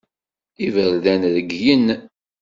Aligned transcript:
Iberdan 0.67 1.21
regglen. 1.33 1.87